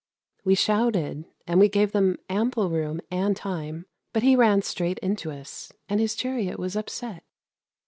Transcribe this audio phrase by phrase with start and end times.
[0.43, 5.29] We shouted, and we gave them ample room, and time, but he ran straight into
[5.29, 7.23] us and his chariot was upset.